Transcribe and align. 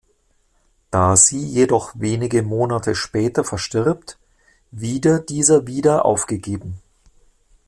Da 0.89 1.15
sie 1.15 1.45
jedoch 1.45 1.93
wenige 1.95 2.41
Monate 2.41 2.95
später 2.95 3.43
verstirbt, 3.43 4.17
wieder 4.71 5.19
dieser 5.19 5.67
wieder 5.67 6.05
aufgegeben. 6.05 6.79